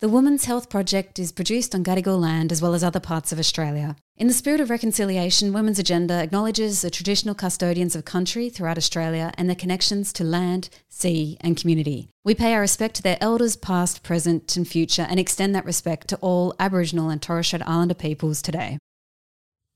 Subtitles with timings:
[0.00, 3.38] The Women's Health Project is produced on Gadigal land as well as other parts of
[3.38, 3.96] Australia.
[4.16, 9.30] In the spirit of reconciliation, Women's Agenda acknowledges the traditional custodians of country throughout Australia
[9.36, 12.08] and their connections to land, sea, and community.
[12.24, 16.08] We pay our respect to their elders, past, present, and future, and extend that respect
[16.08, 18.78] to all Aboriginal and Torres Strait Islander peoples today.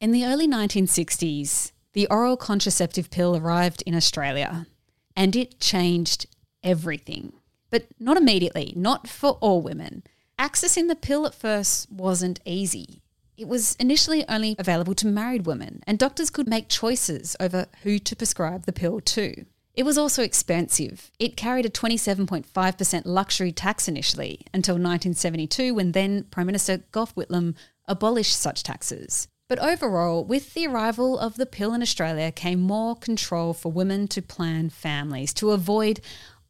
[0.01, 4.69] In the early 1960s, the oral contraceptive pill arrived in Australia,
[5.15, 6.25] and it changed
[6.63, 7.35] everything.
[7.69, 10.03] But not immediately, not for all women.
[10.39, 13.03] Accessing the pill at first wasn't easy.
[13.37, 17.99] It was initially only available to married women, and doctors could make choices over who
[18.01, 19.45] to prescribe the pill to.
[19.75, 21.11] It was also expensive.
[21.19, 27.55] It carried a 27.5% luxury tax initially until 1972, when then Prime Minister Gough Whitlam
[27.87, 29.29] abolished such taxes.
[29.49, 34.09] But overall, with the arrival of the pill in Australia came more control for women
[34.09, 36.01] to plan families, to avoid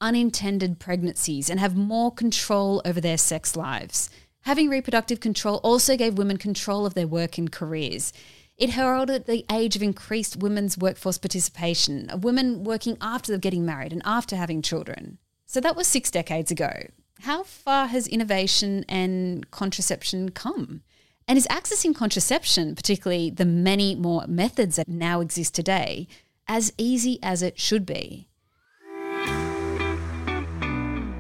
[0.05, 4.11] unintended pregnancies and have more control over their sex lives.
[4.43, 8.13] Having reproductive control also gave women control of their work and careers.
[8.59, 13.93] It heralded the age of increased women's workforce participation, of women working after getting married
[13.93, 15.17] and after having children.
[15.47, 16.89] So that was six decades ago.
[17.23, 20.83] How far has innovation and contraception come?
[21.27, 26.07] And is accessing contraception, particularly the many more methods that now exist today,
[26.47, 28.29] as easy as it should be?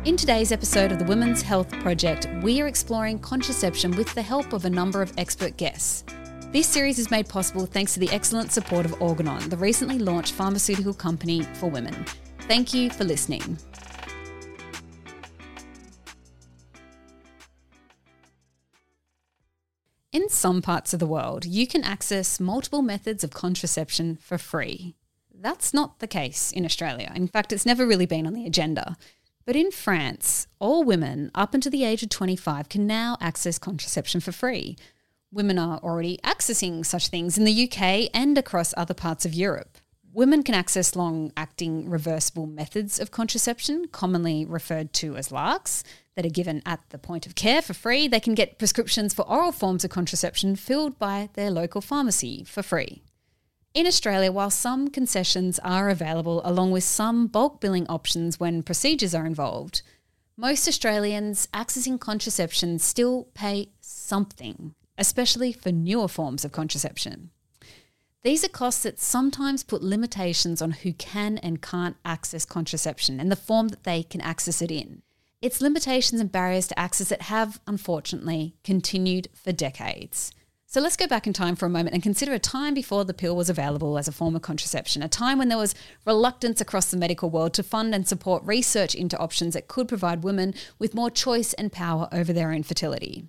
[0.04, 4.52] In today's episode of the Women's Health Project, we are exploring contraception with the help
[4.52, 6.04] of a number of expert guests.
[6.52, 10.34] This series is made possible thanks to the excellent support of Organon, the recently launched
[10.34, 12.04] pharmaceutical company for women.
[12.40, 13.56] Thank you for listening.
[20.12, 24.96] In some parts of the world, you can access multiple methods of contraception for free.
[25.34, 27.10] That's not the case in Australia.
[27.16, 28.98] In fact, it's never really been on the agenda.
[29.46, 34.20] But in France, all women up until the age of 25 can now access contraception
[34.20, 34.76] for free.
[35.30, 39.78] Women are already accessing such things in the UK and across other parts of Europe.
[40.14, 45.82] Women can access long acting reversible methods of contraception, commonly referred to as LARCs,
[46.14, 48.06] that are given at the point of care for free.
[48.08, 52.62] They can get prescriptions for oral forms of contraception filled by their local pharmacy for
[52.62, 53.02] free.
[53.74, 59.16] In Australia, while some concessions are available along with some bulk billing options when procedures
[59.16, 59.82] are involved,
[60.36, 67.30] most Australians accessing contraception still pay something, especially for newer forms of contraception.
[68.22, 73.30] These are costs that sometimes put limitations on who can and can't access contraception and
[73.30, 75.02] the form that they can access it in.
[75.42, 80.30] It's limitations and barriers to access that have, unfortunately, continued for decades.
[80.74, 83.14] So let's go back in time for a moment and consider a time before the
[83.14, 85.72] pill was available as a form of contraception, a time when there was
[86.04, 90.24] reluctance across the medical world to fund and support research into options that could provide
[90.24, 93.28] women with more choice and power over their own fertility.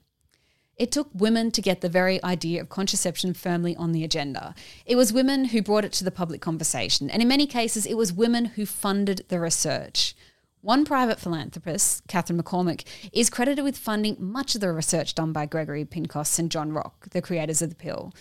[0.75, 4.55] It took women to get the very idea of contraception firmly on the agenda.
[4.83, 7.93] It was women who brought it to the public conversation, and in many cases, it
[7.93, 10.15] was women who funded the research.
[10.65, 15.45] One private philanthropist, Katharine McCormick, is credited with funding much of the research done by
[15.45, 18.11] Gregory Pincus and John Rock, the creators of the pill.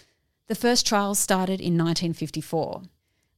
[0.49, 2.83] The first trials started in 1954.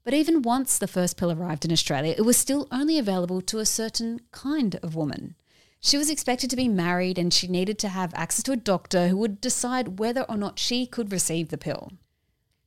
[0.03, 3.61] But even once the first pill arrived in Australia, it was still only available to
[3.61, 5.37] a certain kind of woman.
[5.79, 9.07] She was expected to be married and she needed to have access to a doctor
[9.07, 11.93] who would decide whether or not she could receive the pill.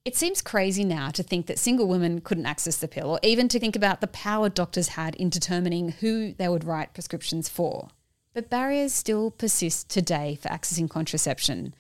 [0.06, 3.48] It seems crazy now to think that single women couldn't access the pill, or even
[3.50, 7.90] to think about the power doctors had in determining who they would write prescriptions for.
[8.34, 11.74] But barriers still persist today for accessing contraception,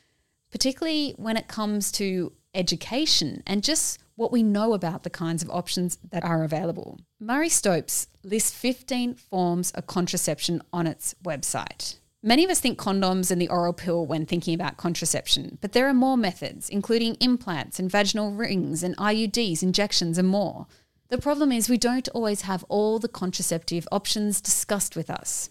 [0.51, 5.49] particularly when it comes to education and just what we know about the kinds of
[5.49, 6.99] options that are available.
[7.21, 11.98] Marie Stopes lists 15 forms of contraception on its website.
[12.21, 15.87] Many of us think condoms and the oral pill when thinking about contraception, but there
[15.87, 20.67] are more methods, including implants and vaginal rings and IUDs, injections, and more.
[21.07, 25.49] The problem is we don't always have all the contraceptive options discussed with us.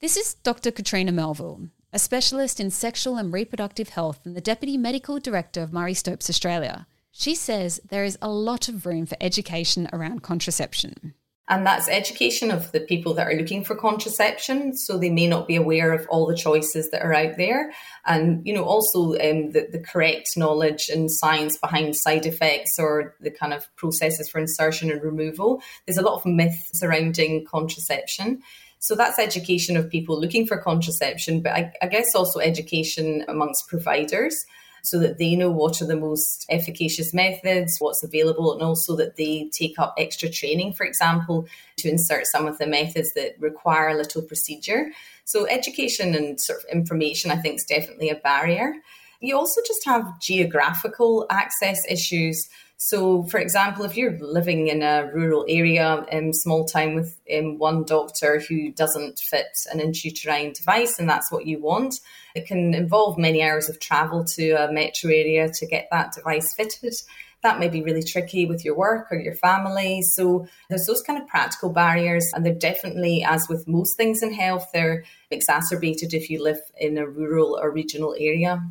[0.00, 0.70] This is Dr.
[0.70, 5.72] Catriona Melville, a specialist in sexual and reproductive health and the Deputy Medical Director of
[5.72, 6.86] Marie Stopes Australia.
[7.10, 11.14] She says there is a lot of room for education around contraception
[11.48, 15.48] and that's education of the people that are looking for contraception so they may not
[15.48, 17.72] be aware of all the choices that are out there.
[18.06, 23.14] And you know also um, the, the correct knowledge and science behind side effects or
[23.20, 25.62] the kind of processes for insertion and removal.
[25.86, 28.42] There's a lot of myths surrounding contraception.
[28.80, 33.68] So that's education of people looking for contraception but I, I guess also education amongst
[33.68, 34.44] providers
[34.82, 39.16] so that they know what are the most efficacious methods, what's available, and also that
[39.16, 41.46] they take up extra training, for example,
[41.76, 44.90] to insert some of the methods that require a little procedure.
[45.24, 48.74] So, education and sort of information, I think, is definitely a barrier.
[49.20, 52.48] You also just have geographical access issues.
[52.80, 57.58] So, for example, if you're living in a rural area, um, small town with um,
[57.58, 61.98] one doctor who doesn't fit an intrauterine device, and that's what you want,
[62.36, 66.54] it can involve many hours of travel to a metro area to get that device
[66.54, 66.94] fitted.
[67.42, 70.02] That may be really tricky with your work or your family.
[70.02, 74.32] So there's those kind of practical barriers, and they're definitely, as with most things in
[74.32, 75.02] health, they're
[75.32, 78.62] exacerbated if you live in a rural or regional area.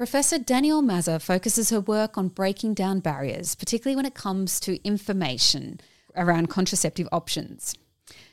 [0.00, 4.82] Professor Danielle Mazza focuses her work on breaking down barriers, particularly when it comes to
[4.82, 5.78] information
[6.16, 7.74] around contraceptive options.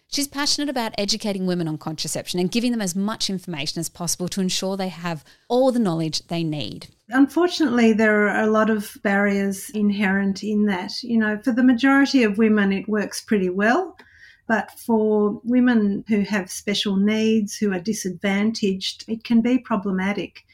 [0.08, 4.30] She's passionate about educating women on contraception and giving them as much information as possible
[4.30, 6.88] to ensure they have all the knowledge they need.
[7.10, 11.04] Unfortunately, there are a lot of barriers inherent in that.
[11.04, 13.98] You know, for the majority of women, it works pretty well.
[14.48, 20.46] But for women who have special needs, who are disadvantaged, it can be problematic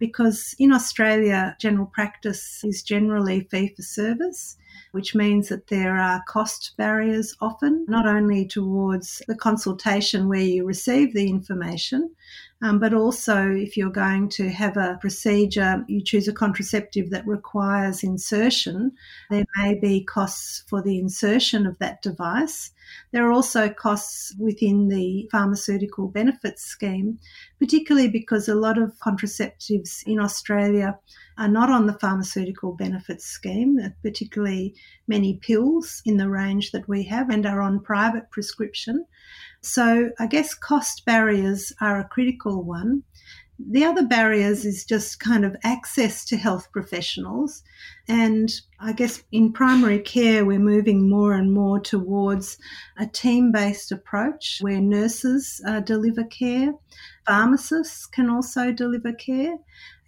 [0.00, 4.56] because in Australia, general practice is generally fee for service,
[4.90, 10.64] which means that there are cost barriers often, not only towards the consultation where you
[10.64, 12.10] receive the information,
[12.62, 17.26] um, but also if you're going to have a procedure, you choose a contraceptive that
[17.26, 18.92] requires insertion,
[19.30, 22.72] there may be costs for the insertion of that device.
[23.12, 27.18] There are also costs within the pharmaceutical benefits scheme,
[27.58, 30.98] particularly because a lot of contraceptives in Australia
[31.38, 34.74] are not on the pharmaceutical benefits scheme, particularly
[35.06, 39.06] many pills in the range that we have and are on private prescription.
[39.62, 43.02] So I guess cost barriers are a critical one.
[43.68, 47.62] The other barriers is just kind of access to health professionals.
[48.08, 48.50] And
[48.80, 52.56] I guess in primary care, we're moving more and more towards
[52.98, 56.72] a team based approach where nurses uh, deliver care,
[57.26, 59.58] pharmacists can also deliver care,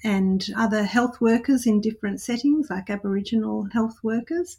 [0.03, 4.57] and other health workers in different settings, like Aboriginal health workers.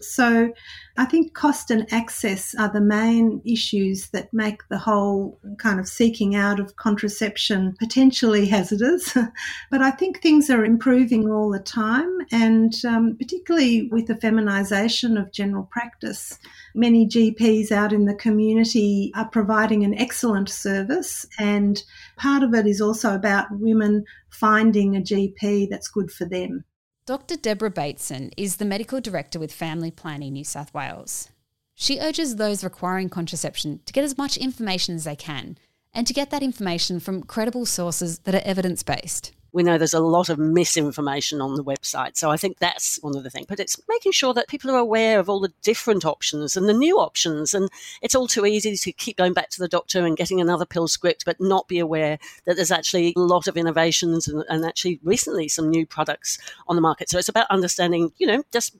[0.00, 0.52] So
[0.98, 5.88] I think cost and access are the main issues that make the whole kind of
[5.88, 9.14] seeking out of contraception potentially hazardous.
[9.70, 15.20] but I think things are improving all the time, and um, particularly with the feminisation
[15.20, 16.38] of general practice,
[16.74, 21.82] many GPs out in the community are providing an excellent service, and
[22.16, 26.64] part of it is also about women finding a GP that's good for them.
[27.06, 27.36] Dr.
[27.36, 31.28] Deborah Bateson is the medical director with Family Planning New South Wales.
[31.76, 35.56] She urges those requiring contraception to get as much information as they can
[35.94, 39.94] and to get that information from credible sources that are evidence based we know there's
[39.94, 42.18] a lot of misinformation on the website.
[42.18, 43.46] So I think that's one of the things.
[43.48, 46.74] But it's making sure that people are aware of all the different options and the
[46.74, 47.54] new options.
[47.54, 47.70] And
[48.02, 50.88] it's all too easy to keep going back to the doctor and getting another pill
[50.88, 55.00] script, but not be aware that there's actually a lot of innovations and, and actually
[55.02, 56.36] recently some new products
[56.68, 57.08] on the market.
[57.08, 58.76] So it's about understanding, you know, just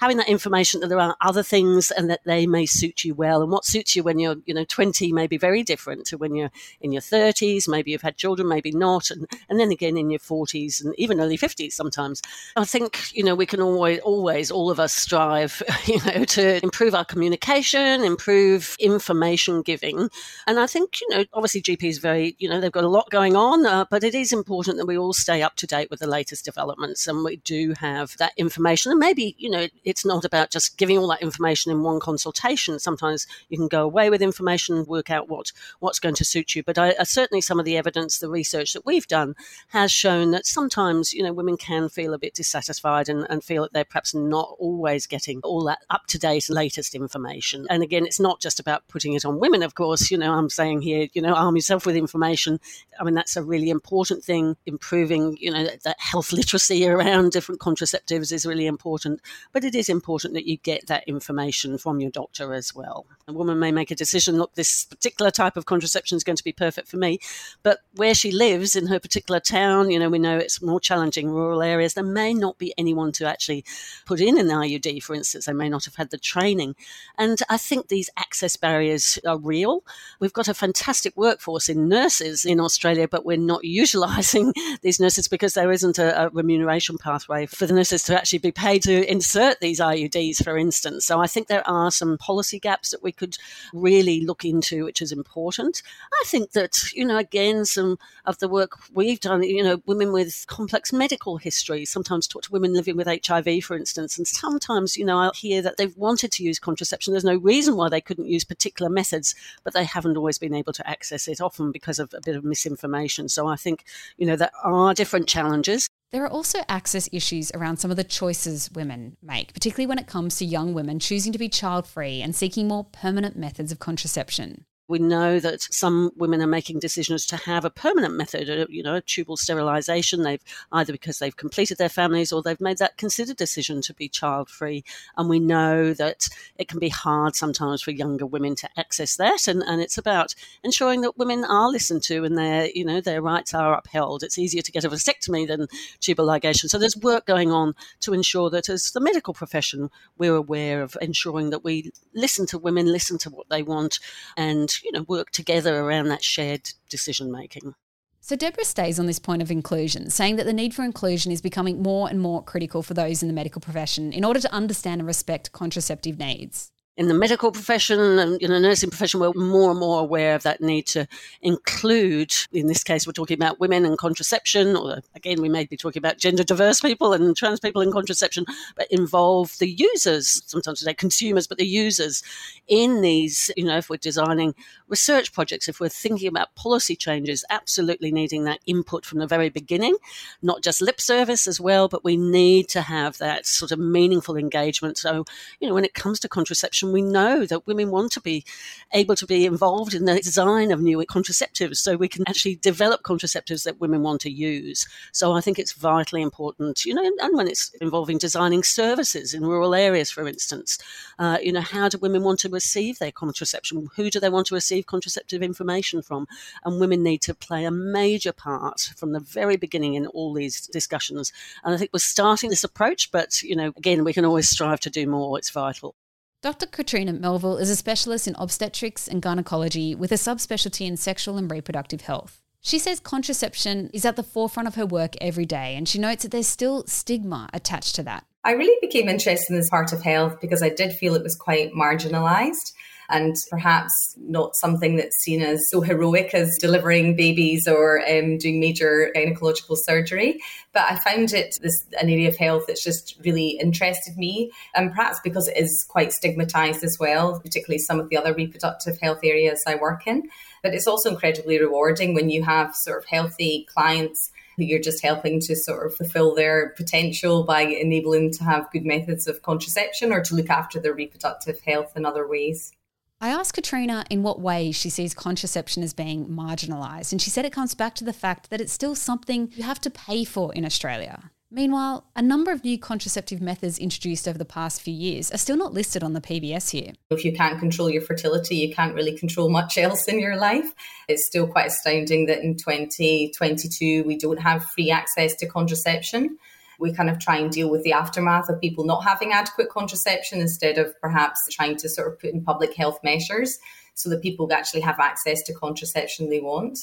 [0.00, 3.42] having that information that there are other things and that they may suit you well.
[3.42, 6.34] And what suits you when you're, you know, 20 may be very different to when
[6.34, 6.50] you're
[6.80, 7.68] in your 30s.
[7.68, 9.12] Maybe you've had children, maybe not.
[9.12, 12.22] And, and then again in your 40s and even early 50s sometimes.
[12.56, 16.62] I think, you know, we can always, always, all of us strive, you know, to
[16.62, 20.10] improve our communication, improve information giving.
[20.46, 23.36] And I think, you know, obviously GPs very, you know, they've got a lot going
[23.36, 26.06] on, uh, but it is important that we all stay up to date with the
[26.06, 28.90] latest developments and we do have that information.
[28.90, 32.78] And maybe, you know, it's not about just giving all that information in one consultation.
[32.78, 36.62] Sometimes you can go away with information, work out what, what's going to suit you.
[36.62, 39.34] But I, uh, certainly some of the evidence, the research that we've done
[39.68, 43.62] has shown that sometimes, you know, women can feel a bit dissatisfied and, and feel
[43.62, 47.66] that they're perhaps not always getting all that up to date, latest information.
[47.68, 50.10] And again, it's not just about putting it on women, of course.
[50.10, 52.60] You know, I'm saying here, you know, arm yourself with information.
[53.00, 54.56] I mean, that's a really important thing.
[54.64, 59.20] Improving, you know, that health literacy around different contraceptives is really important.
[59.52, 63.06] But it is important that you get that information from your doctor as well.
[63.26, 66.44] A woman may make a decision look, this particular type of contraception is going to
[66.44, 67.18] be perfect for me.
[67.62, 71.30] But where she lives in her particular town, you know, we know it's more challenging
[71.30, 73.64] rural areas, there may not be anyone to actually
[74.04, 75.46] put in an IUD, for instance.
[75.46, 76.76] They may not have had the training.
[77.18, 79.82] And I think these access barriers are real.
[80.20, 84.52] We've got a fantastic workforce in nurses in Australia, but we're not utilising
[84.82, 88.52] these nurses because there isn't a, a remuneration pathway for the nurses to actually be
[88.52, 91.06] paid to insert these IUDs, for instance.
[91.06, 93.36] So I think there are some policy gaps that we could
[93.72, 95.82] really look into, which is important.
[96.12, 100.12] I think that, you know, again, some of the work we've done, you know, women
[100.12, 104.16] with complex medical histories, sometimes talk to women living with HIV, for instance.
[104.16, 107.12] And sometimes, you know, I hear that they've wanted to use contraception.
[107.12, 110.72] There's no reason why they couldn't use particular methods, but they haven't always been able
[110.72, 113.28] to access it, often because of a bit of misinformation.
[113.28, 113.84] So I think,
[114.16, 115.88] you know, there are different challenges.
[116.12, 120.06] There are also access issues around some of the choices women make, particularly when it
[120.06, 123.80] comes to young women choosing to be child free and seeking more permanent methods of
[123.80, 124.64] contraception.
[124.88, 128.82] We know that some women are making decisions to have a permanent method, uh, you
[128.82, 130.22] know, tubal sterilization.
[130.22, 134.08] They've either because they've completed their families or they've made that considered decision to be
[134.08, 134.84] child free.
[135.16, 139.48] And we know that it can be hard sometimes for younger women to access that.
[139.48, 143.22] And, and it's about ensuring that women are listened to and their, you know, their
[143.22, 144.22] rights are upheld.
[144.22, 145.66] It's easier to get a vasectomy than
[146.00, 146.68] tubal ligation.
[146.68, 150.96] So there's work going on to ensure that as the medical profession, we're aware of
[151.00, 153.98] ensuring that we listen to women, listen to what they want
[154.36, 157.74] and you know, work together around that shared decision making.
[158.20, 161.40] So, Deborah stays on this point of inclusion, saying that the need for inclusion is
[161.40, 165.00] becoming more and more critical for those in the medical profession in order to understand
[165.00, 169.70] and respect contraceptive needs in the medical profession and in the nursing profession, we're more
[169.70, 171.06] and more aware of that need to
[171.42, 175.76] include, in this case, we're talking about women and contraception, or again, we may be
[175.76, 180.80] talking about gender diverse people and trans people in contraception, but involve the users, sometimes
[180.80, 182.22] they consumers, but the users
[182.66, 184.54] in these, you know, if we're designing
[184.88, 189.48] research projects, if we're thinking about policy changes, absolutely needing that input from the very
[189.48, 189.96] beginning,
[190.42, 194.36] not just lip service as well, but we need to have that sort of meaningful
[194.36, 194.98] engagement.
[194.98, 195.24] So,
[195.60, 198.44] you know, when it comes to contraception, we know that women want to be
[198.92, 203.02] able to be involved in the design of new contraceptives so we can actually develop
[203.02, 204.86] contraceptives that women want to use.
[205.12, 209.44] So I think it's vitally important, you know, and when it's involving designing services in
[209.44, 210.78] rural areas, for instance,
[211.18, 213.88] uh, you know, how do women want to receive their contraception?
[213.96, 216.26] Who do they want to receive contraceptive information from?
[216.64, 220.66] And women need to play a major part from the very beginning in all these
[220.68, 221.32] discussions.
[221.64, 224.80] And I think we're starting this approach, but, you know, again, we can always strive
[224.80, 225.38] to do more.
[225.38, 225.94] It's vital.
[226.42, 226.66] Dr.
[226.66, 231.50] Catriona Melville is a specialist in obstetrics and gynecology with a subspecialty in sexual and
[231.50, 232.42] reproductive health.
[232.60, 236.24] She says contraception is at the forefront of her work every day, and she notes
[236.24, 238.26] that there's still stigma attached to that.
[238.44, 241.34] I really became interested in this part of health because I did feel it was
[241.34, 242.72] quite marginalised
[243.08, 248.60] and perhaps not something that's seen as so heroic as delivering babies or um, doing
[248.60, 250.40] major gynecological surgery.
[250.72, 254.90] But I found it this an area of health that's just really interested me, and
[254.90, 259.20] perhaps because it is quite stigmatized as well, particularly some of the other reproductive health
[259.22, 260.28] areas I work in.
[260.62, 265.02] But it's also incredibly rewarding when you have sort of healthy clients who you're just
[265.02, 269.42] helping to sort of fulfill their potential by enabling them to have good methods of
[269.42, 272.72] contraception or to look after their reproductive health in other ways.
[273.18, 277.46] I asked Catriona in what way she sees contraception as being marginalised, and she said
[277.46, 280.52] it comes back to the fact that it's still something you have to pay for
[280.52, 281.30] in Australia.
[281.50, 285.56] Meanwhile, a number of new contraceptive methods introduced over the past few years are still
[285.56, 286.92] not listed on the PBS here.
[287.08, 290.74] If you can't control your fertility, you can't really control much else in your life.
[291.08, 296.36] It's still quite astounding that in 2022 we don't have free access to contraception
[296.78, 300.40] we kind of try and deal with the aftermath of people not having adequate contraception
[300.40, 303.58] instead of perhaps trying to sort of put in public health measures
[303.94, 306.78] so that people actually have access to contraception they want.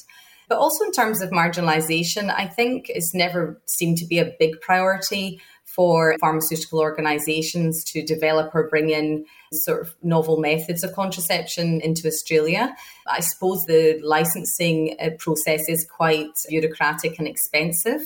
[0.49, 4.59] But also in terms of marginalisation, I think it's never seemed to be a big
[4.61, 11.81] priority for pharmaceutical organisations to develop or bring in sort of novel methods of contraception
[11.81, 12.75] into Australia.
[13.07, 18.01] I suppose the licensing uh, process is quite bureaucratic and expensive.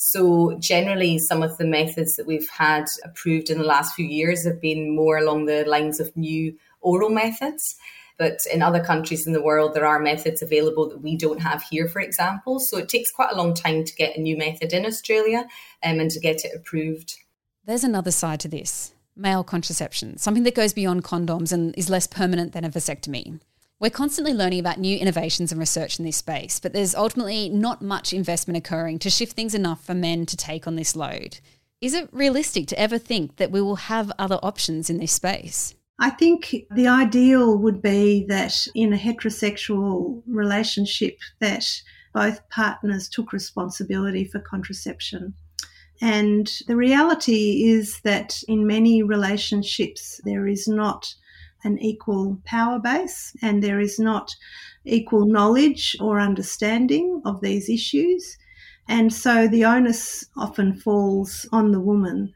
[0.00, 4.46] So, generally, some of the methods that we've had approved in the last few years
[4.46, 7.74] have been more along the lines of new oral methods.
[8.16, 11.64] But in other countries in the world, there are methods available that we don't have
[11.64, 12.60] here, for example.
[12.60, 15.48] So, it takes quite a long time to get a new method in Australia
[15.82, 17.16] um, and to get it approved.
[17.64, 22.06] There's another side to this male contraception, something that goes beyond condoms and is less
[22.06, 23.40] permanent than a vasectomy.
[23.80, 27.80] We're constantly learning about new innovations and research in this space, but there's ultimately not
[27.80, 31.38] much investment occurring to shift things enough for men to take on this load.
[31.80, 35.76] Is it realistic to ever think that we will have other options in this space?
[36.00, 41.64] I think the ideal would be that in a heterosexual relationship that
[42.12, 45.34] both partners took responsibility for contraception.
[46.00, 51.14] And the reality is that in many relationships there is not
[51.64, 54.34] an equal power base and there is not
[54.84, 58.36] equal knowledge or understanding of these issues.
[58.88, 62.32] And so the onus often falls on the woman.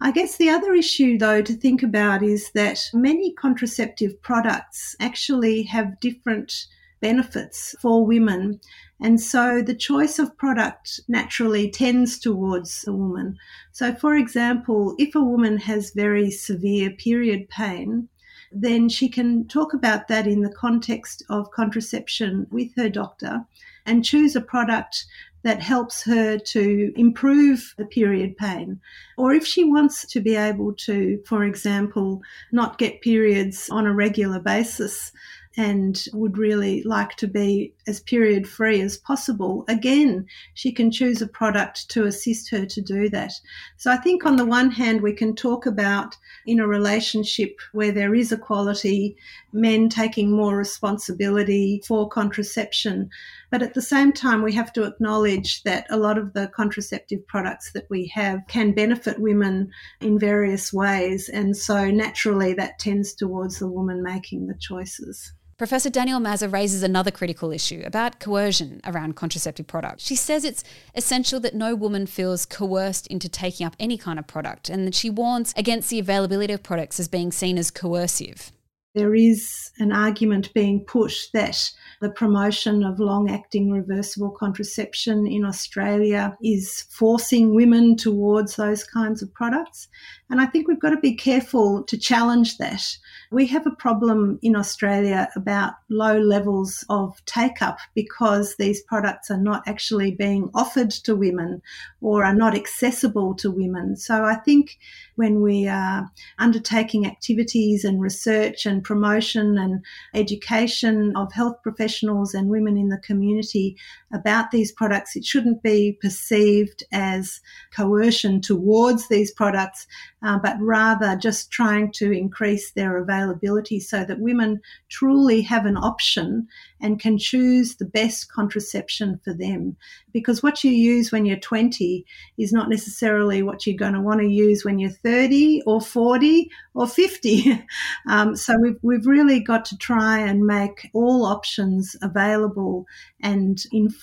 [0.00, 5.62] I guess the other issue, though, to think about is that many contraceptive products actually
[5.64, 6.66] have different
[7.00, 8.60] benefits for women
[9.00, 13.38] And so the choice of product naturally tends towards the woman.
[13.72, 18.08] So, for example, if a woman has very severe period pain,
[18.52, 23.44] then she can talk about that in the context of contraception with her doctor
[23.86, 25.06] and choose a product
[25.42, 28.80] that helps her to improve the period pain.
[29.16, 33.94] Or if she wants to be able to, for example, not get periods on a
[33.94, 35.12] regular basis,
[35.58, 40.24] and would really like to be as period free as possible, again,
[40.54, 43.32] she can choose a product to assist her to do that.
[43.76, 47.90] So I think on the one hand, we can talk about in a relationship where
[47.90, 49.16] there is equality,
[49.52, 53.10] men taking more responsibility for contraception.
[53.50, 57.26] But at the same time, we have to acknowledge that a lot of the contraceptive
[57.26, 61.28] products that we have can benefit women in various ways.
[61.28, 65.32] And so naturally, that tends towards the woman making the choices.
[65.58, 70.06] Professor Danielle Mazza raises another critical issue about coercion around contraceptive products.
[70.06, 70.62] She says it's
[70.94, 74.94] essential that no woman feels coerced into taking up any kind of product, and that
[74.94, 78.52] she warns against the availability of products as being seen as coercive.
[78.94, 85.44] There is an argument being put that the promotion of long acting reversible contraception in
[85.44, 89.88] Australia is forcing women towards those kinds of products.
[90.30, 92.84] And I think we've got to be careful to challenge that.
[93.30, 99.30] We have a problem in Australia about low levels of take up because these products
[99.30, 101.62] are not actually being offered to women
[102.00, 103.96] or are not accessible to women.
[103.96, 104.78] So I think
[105.16, 112.48] when we are undertaking activities and research and promotion and education of health professionals and
[112.48, 113.76] women in the community
[114.12, 119.86] about these products, it shouldn't be perceived as coercion towards these products
[120.22, 125.76] uh, but rather just trying to increase their availability so that women truly have an
[125.76, 126.48] option
[126.80, 129.76] and can choose the best contraception for them.
[130.12, 132.04] Because what you use when you're 20
[132.36, 136.50] is not necessarily what you're going to want to use when you're 30 or 40
[136.74, 137.64] or 50.
[138.08, 142.86] um, so we've, we've really got to try and make all options available
[143.20, 143.97] and inform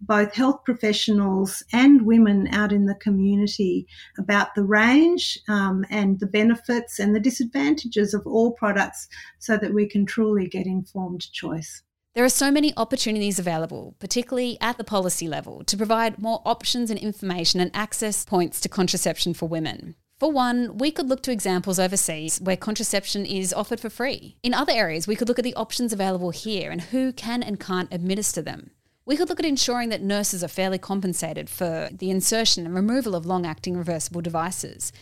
[0.00, 3.86] both health professionals and women out in the community
[4.18, 9.74] about the range um, and the benefits and the disadvantages of all products so that
[9.74, 11.82] we can truly get informed choice.
[12.14, 16.90] There are so many opportunities available, particularly at the policy level, to provide more options
[16.90, 19.96] and information and access points to contraception for women.
[20.18, 24.38] For one, we could look to examples overseas where contraception is offered for free.
[24.42, 27.60] In other areas, we could look at the options available here and who can and
[27.60, 28.70] can't administer them.
[29.06, 33.14] We could look at ensuring that nurses are fairly compensated for the insertion and removal
[33.14, 34.92] of long acting reversible devices,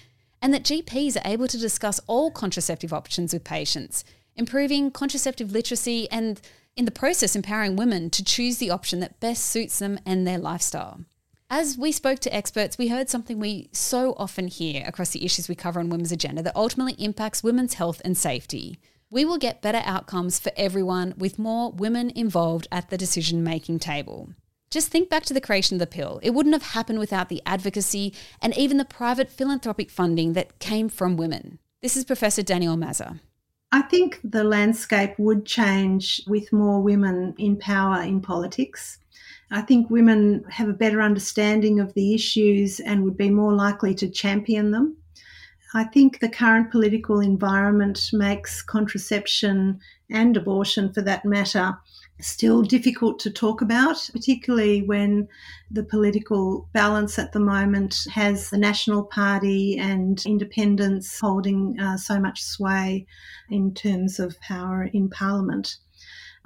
[0.42, 4.04] and that GPs are able to discuss all contraceptive options with patients,
[4.36, 6.42] improving contraceptive literacy and
[6.76, 10.38] in the process empowering women to choose the option that best suits them and their
[10.38, 11.00] lifestyle.
[11.48, 15.48] As we spoke to experts, we heard something we so often hear across the issues
[15.48, 18.78] we cover on Women's Agenda that ultimately impacts women's health and safety.
[19.14, 23.79] We will get better outcomes for everyone with more women involved at the decision making
[23.79, 24.31] table.
[24.70, 26.18] Just think back to the creation of the pill.
[26.24, 30.88] It wouldn't have happened without the advocacy and even the private philanthropic funding that came
[30.88, 31.61] from women.
[31.81, 33.20] This is Professor Danielle Mazza.
[33.70, 38.98] I think the landscape would change with more women in power in politics.
[39.48, 43.94] I think women have a better understanding of the issues and would be more likely
[43.94, 44.96] to champion them.
[45.76, 51.76] I think the current political environment makes contraception and abortion, for that matter,
[52.20, 55.26] still difficult to talk about, particularly when
[55.72, 62.20] the political balance at the moment has the National Party and independents holding uh, so
[62.20, 63.04] much sway
[63.50, 65.78] in terms of power in Parliament.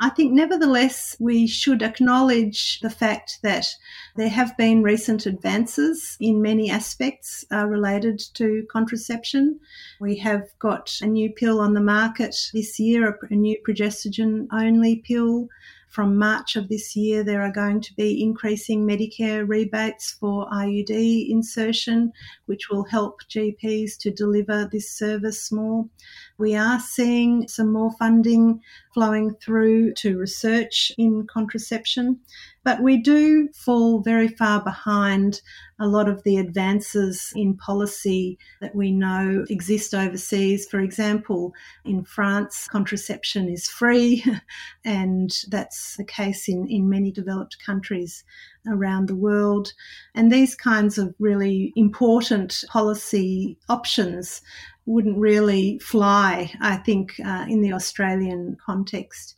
[0.00, 3.66] I think, nevertheless, we should acknowledge the fact that
[4.14, 9.58] there have been recent advances in many aspects uh, related to contraception.
[10.00, 14.46] We have got a new pill on the market this year, a, a new progestogen
[14.52, 15.48] only pill.
[15.88, 21.30] From March of this year, there are going to be increasing Medicare rebates for IUD
[21.30, 22.12] insertion,
[22.44, 25.88] which will help GPs to deliver this service more.
[26.36, 28.60] We are seeing some more funding
[28.92, 32.20] flowing through to research in contraception,
[32.68, 35.40] but we do fall very far behind
[35.80, 40.66] a lot of the advances in policy that we know exist overseas.
[40.66, 41.54] For example,
[41.86, 44.22] in France, contraception is free,
[44.84, 48.22] and that's the case in, in many developed countries
[48.66, 49.72] around the world.
[50.14, 54.42] And these kinds of really important policy options
[54.84, 59.37] wouldn't really fly, I think, uh, in the Australian context.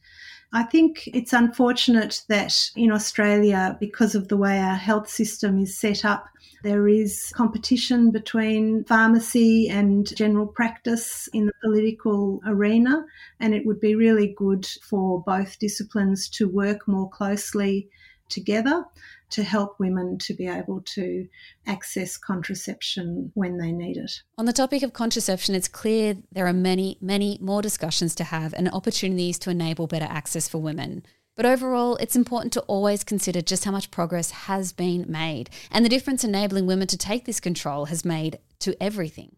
[0.53, 5.79] I think it's unfortunate that in Australia, because of the way our health system is
[5.79, 6.27] set up,
[6.65, 13.07] there is competition between pharmacy and general practice in the political arena,
[13.39, 17.89] and it would be really good for both disciplines to work more closely
[18.29, 18.85] together
[19.31, 21.27] to help women to be able to
[21.67, 24.13] access contraception when they need it.
[24.39, 28.53] On the topic of contraception, it's clear there are many, many more discussions to have
[28.55, 31.05] and opportunities to enable better access for women.
[31.37, 35.85] But overall, it's important to always consider just how much progress has been made and
[35.85, 39.37] the difference enabling women to take this control has made to everything.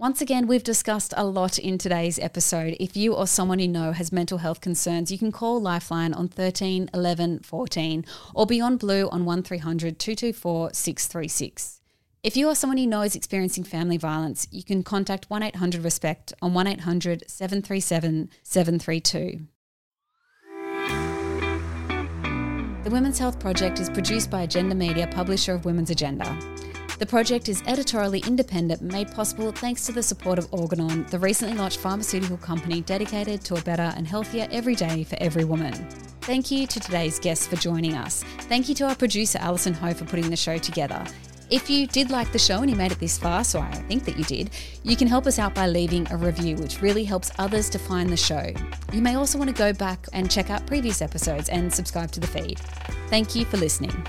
[0.00, 2.74] Once again, we've discussed a lot in today's episode.
[2.80, 6.26] If you or someone you know has mental health concerns, you can call Lifeline on
[6.26, 11.82] 13 11 14 or Beyond Blue on 1300 224 636.
[12.22, 15.84] If you or someone you know is experiencing family violence, you can contact 1 800
[15.84, 19.48] RESPECT on 1 800 737 732.
[22.84, 26.38] The Women's Health Project is produced by Agenda Media, publisher of Women's Agenda.
[27.00, 31.56] The project is editorially independent, made possible thanks to the support of Organon, the recently
[31.56, 35.72] launched pharmaceutical company dedicated to a better and healthier every day for every woman.
[36.20, 38.22] Thank you to today's guests for joining us.
[38.40, 41.02] Thank you to our producer Alison Ho for putting the show together.
[41.48, 44.04] If you did like the show and you made it this far, so I think
[44.04, 44.50] that you did,
[44.82, 48.10] you can help us out by leaving a review, which really helps others to find
[48.10, 48.52] the show.
[48.92, 52.20] You may also want to go back and check out previous episodes and subscribe to
[52.20, 52.58] the feed.
[53.08, 54.06] Thank you for listening.